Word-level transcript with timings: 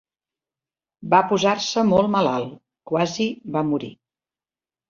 Va 1.11 1.19
posar-se 1.33 1.83
molt 1.91 2.11
malalt, 2.15 2.57
quasi 2.93 3.29
va 3.59 3.67
morir. 3.75 3.93